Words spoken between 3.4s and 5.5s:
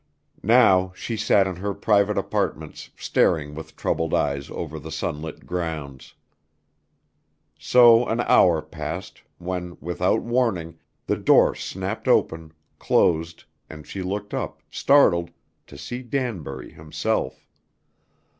with troubled eyes over the sunlit